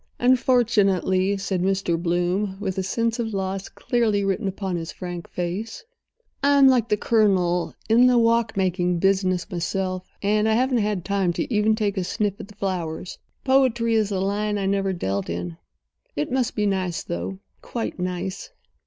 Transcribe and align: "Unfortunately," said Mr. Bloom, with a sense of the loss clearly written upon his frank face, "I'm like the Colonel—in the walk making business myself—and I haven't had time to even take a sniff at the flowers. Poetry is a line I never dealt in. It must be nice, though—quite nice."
"Unfortunately," 0.17 1.37
said 1.37 1.61
Mr. 1.61 1.95
Bloom, 1.95 2.57
with 2.59 2.79
a 2.79 2.81
sense 2.81 3.19
of 3.19 3.29
the 3.29 3.37
loss 3.37 3.69
clearly 3.69 4.23
written 4.25 4.47
upon 4.47 4.75
his 4.75 4.91
frank 4.91 5.29
face, 5.29 5.85
"I'm 6.41 6.67
like 6.67 6.89
the 6.89 6.97
Colonel—in 6.97 8.07
the 8.07 8.17
walk 8.17 8.57
making 8.57 8.97
business 8.97 9.47
myself—and 9.51 10.49
I 10.49 10.53
haven't 10.53 10.79
had 10.79 11.05
time 11.05 11.33
to 11.33 11.53
even 11.53 11.75
take 11.75 11.97
a 11.97 12.03
sniff 12.03 12.39
at 12.39 12.47
the 12.47 12.55
flowers. 12.55 13.19
Poetry 13.43 13.93
is 13.93 14.09
a 14.11 14.19
line 14.19 14.57
I 14.57 14.65
never 14.65 14.91
dealt 14.91 15.29
in. 15.29 15.57
It 16.15 16.31
must 16.31 16.55
be 16.55 16.65
nice, 16.65 17.03
though—quite 17.03 17.99
nice." 17.99 18.49